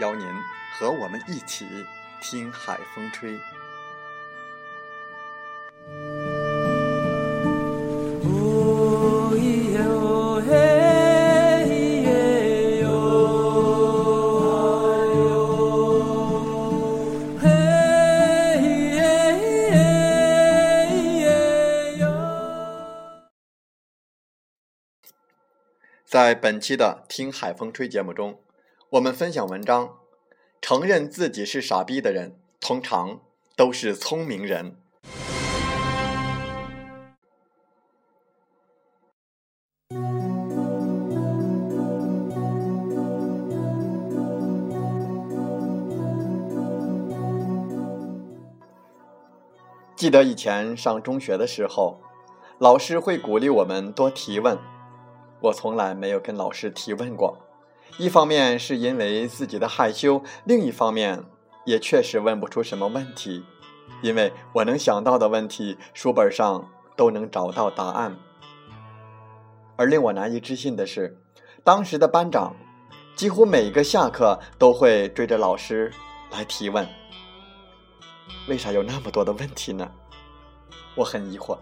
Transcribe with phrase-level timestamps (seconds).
[0.00, 0.26] 邀您
[0.72, 1.66] 和我们一起
[2.20, 3.38] 听海风吹。
[26.04, 28.43] 在本期的《听海风吹》节目中。
[28.94, 29.96] 我们分享文章，
[30.62, 33.18] 承认自己是傻逼的人，通常
[33.56, 34.76] 都是聪明人。
[49.96, 51.98] 记得以前上中学的时候，
[52.60, 54.56] 老师会鼓励我们多提问，
[55.40, 57.36] 我从来没有跟老师提问过。
[57.96, 61.22] 一方面是因为自己的害羞，另一方面
[61.64, 63.44] 也确实问不出什么问题，
[64.02, 68.16] 因为我能想到的问题，书本上都能找到答案。
[69.76, 71.16] 而令我难以置信的是，
[71.62, 72.56] 当时的班长
[73.14, 75.92] 几乎每个下课都会追着老师
[76.32, 76.84] 来提问
[78.48, 79.88] ：“为啥有那么多的问题呢？”
[80.96, 81.56] 我很疑惑，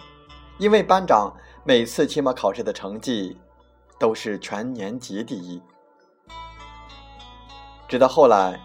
[0.56, 1.30] 因为班长
[1.62, 3.36] 每次期末考试的成绩
[3.98, 5.60] 都是全年级第一。
[7.92, 8.58] 直到后来，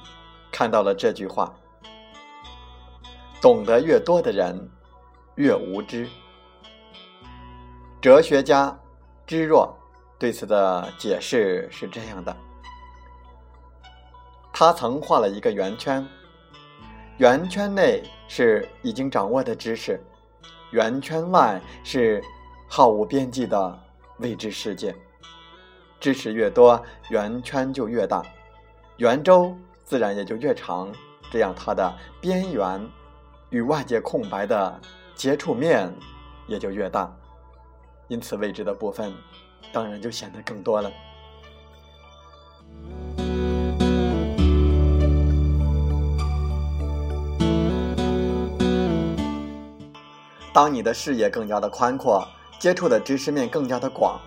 [0.50, 1.54] 看到了这句话
[3.44, 4.72] ：“懂得越多的人，
[5.36, 6.08] 越无知。”
[8.00, 8.80] 哲学家
[9.26, 9.78] 芝若
[10.18, 12.34] 对此的解释是这样的：
[14.54, 16.08] 他曾画了一个圆圈，
[17.18, 20.02] 圆圈内是已经掌握的知识，
[20.72, 22.24] 圆圈外是
[22.70, 23.78] 毫无边际的
[24.20, 24.96] 未知世界。
[26.00, 28.24] 知识越多，圆圈就越大。
[28.98, 30.92] 圆周自然也就越长，
[31.32, 32.84] 这样它的边缘
[33.52, 34.82] 与外界空白的
[35.14, 35.94] 接触面
[36.48, 37.16] 也就越大，
[38.08, 39.14] 因此未知的部分
[39.72, 40.92] 当然就显得更多了。
[50.52, 52.28] 当你的视野更加的宽阔，
[52.58, 54.20] 接触的知识面更加的广，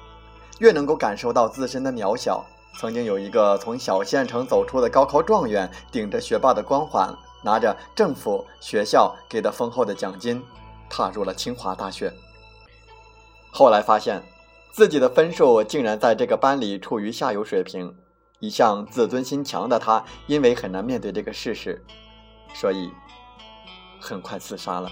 [0.61, 2.47] 越能够感受到自身的渺小。
[2.81, 7.15] 曾经有一个从小县城走出的高考状元，顶着学霸的光环，
[7.45, 10.43] 拿着政府学校给的丰厚的奖金，
[10.89, 12.11] 踏入了清华大学。
[13.53, 14.23] 后来发现，
[14.73, 17.95] 自己的分数竟然在这个班里处于下游水平。
[18.39, 21.85] 一向自尊心强的他，因为很难面对这个事实，
[22.55, 22.91] 所以
[24.01, 24.91] 很快自杀了。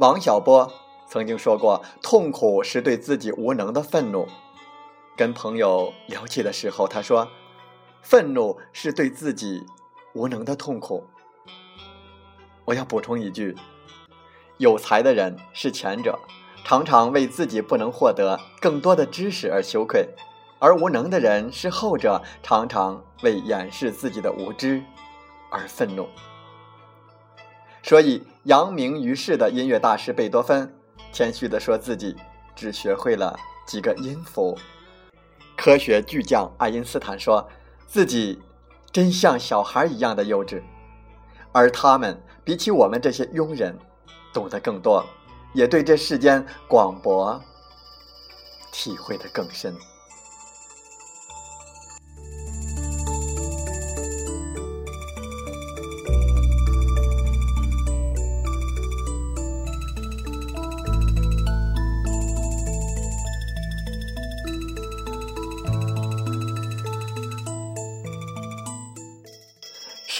[0.00, 0.72] 王小波
[1.06, 4.26] 曾经说过：“痛苦是对自己无能的愤怒。”
[5.14, 7.28] 跟朋友聊起的时候，他说
[8.00, 9.62] ：“愤怒是对自己
[10.14, 11.04] 无能的痛苦。”
[12.64, 13.54] 我要补充一句：
[14.56, 16.18] 有才的人是前者，
[16.64, 20.06] 常常为自己不能获得更多的知识而羞愧；
[20.58, 24.82] 而无能的人是后者，常常为掩饰自己的无知
[25.50, 26.08] 而愤怒。
[27.82, 30.74] 所以，扬名于世的音乐大师贝多芬，
[31.12, 32.16] 谦虚地说自己
[32.56, 34.56] 只学会了几个音符；
[35.58, 37.46] 科学巨匠爱因斯坦说
[37.86, 38.40] 自己
[38.90, 40.62] 真像小孩一样的幼稚。
[41.52, 43.78] 而他们比起我们这些庸人，
[44.32, 45.04] 懂得更多，
[45.52, 47.38] 也对这世间广博
[48.72, 49.76] 体会的更深。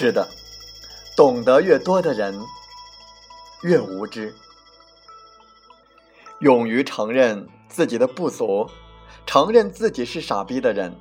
[0.01, 0.27] 是的，
[1.15, 2.35] 懂得越多的人
[3.61, 4.33] 越无知。
[6.39, 8.67] 勇于承认自己的不足，
[9.27, 10.99] 承认自己是傻逼的人，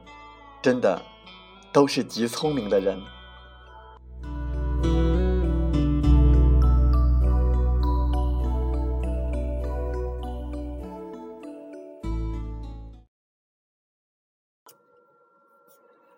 [0.61, 1.01] 真的
[1.73, 3.01] 都是极聪明的人。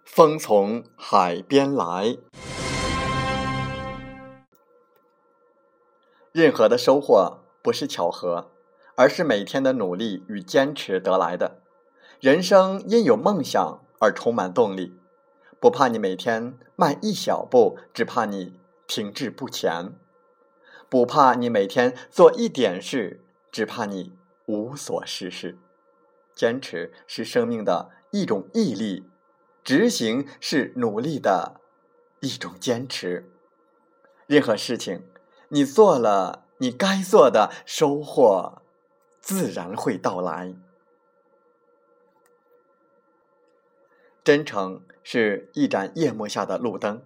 [0.05, 2.17] 风从海边来，
[6.33, 8.51] 任何的收获不是巧合，
[8.97, 11.63] 而是每天的努力与坚持得来的。
[12.21, 14.95] 人生因有梦想而充满动力，
[15.61, 19.93] 不怕你每天迈一小步，只怕你停滞不前；
[20.89, 23.21] 不怕你每天做一点事，
[23.51, 24.13] 只怕你
[24.47, 25.59] 无所事事。
[26.35, 29.09] 坚持是生命的一种毅力。
[29.65, 31.61] 执行是努力的
[32.19, 33.31] 一种坚持。
[34.27, 35.05] 任何事情，
[35.55, 38.63] 你做了你该做的，收获
[39.21, 40.55] 自然会到来。
[44.25, 47.03] 真诚是一盏夜幕下的路灯，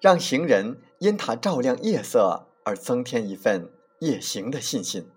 [0.00, 3.70] 让行人因它照亮夜色而增添一份
[4.00, 5.08] 夜行的信心。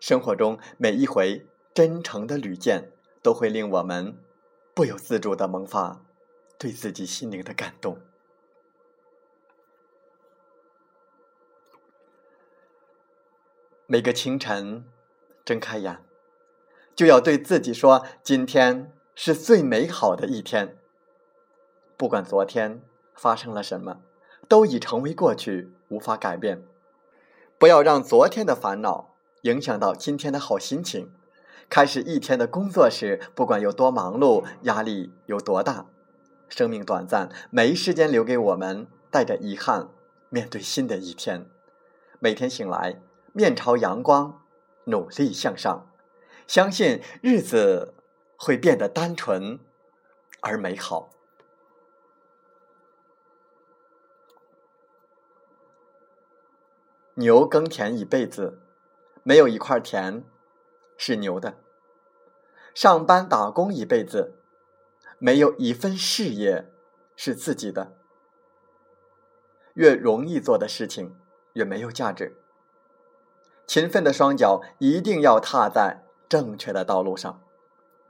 [0.00, 2.90] 生活中每一回真诚的屡见，
[3.22, 4.16] 都会令我们。
[4.72, 6.00] 不由自主的萌发
[6.56, 7.98] 对自己心灵的感动。
[13.92, 14.84] 每个清晨
[15.44, 15.98] 睁开眼，
[16.94, 20.78] 就要对自己说：“今天是最美好的一天。”
[21.98, 22.80] 不管昨天
[23.16, 23.96] 发生了什么，
[24.46, 26.62] 都已成为过去，无法改变。
[27.58, 31.10] 不要让昨天的烦恼影响到今天的好心情。
[31.68, 35.86] 开始一天的工作时，不管有多忙碌，压力有多大，
[36.48, 39.88] 生命短暂，没时间留给我们带着遗憾
[40.28, 41.44] 面对新的一天。
[42.20, 44.42] 每天醒来，面朝阳光，
[44.84, 45.90] 努力向上，
[46.46, 47.94] 相信日子
[48.36, 49.58] 会变得单纯
[50.40, 51.10] 而美好。
[57.14, 58.60] 牛耕田一辈子，
[59.22, 60.24] 没有一块田。
[61.02, 61.56] 是牛的，
[62.74, 64.34] 上班打工一辈子，
[65.18, 66.70] 没有一份事业
[67.16, 67.96] 是自己的。
[69.72, 71.18] 越容易做的事情，
[71.54, 72.36] 越没有价值。
[73.70, 77.40] 勤奋的双脚一定要踏在正确的道路上。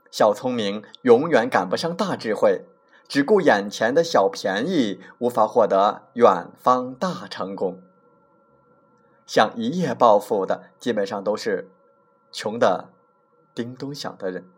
[0.09, 2.65] 小聪明永远赶不上大智慧，
[3.07, 7.79] 只顾眼前的小便宜，无法获得远方大成功。
[9.27, 11.69] 想一夜暴富的，基本上都是。
[12.31, 12.89] 穷的
[13.53, 14.49] 叮咚响的人，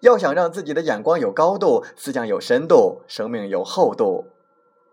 [0.00, 4.26] 要想让自己的眼光有高度，思想有深度，生命有厚度，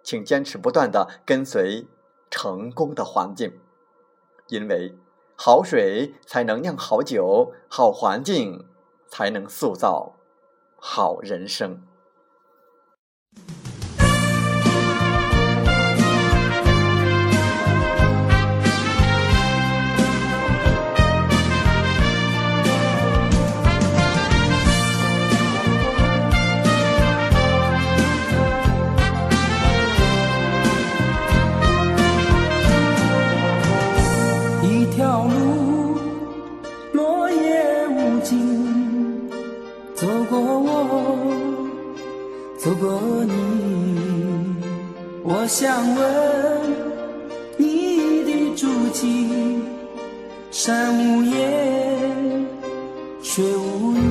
[0.04, 1.88] 请坚持不断的跟随
[2.30, 3.60] 成功的环境，
[4.48, 4.98] 因为
[5.36, 8.68] 好水才能酿好酒，好环境
[9.08, 10.18] 才能塑造
[10.78, 11.82] 好人生。
[45.24, 46.02] 我想问
[47.56, 49.60] 你的足迹，
[50.50, 52.46] 山无言，
[53.22, 54.11] 水无语。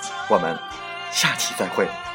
[0.31, 0.57] 我们
[1.11, 2.10] 下期再会。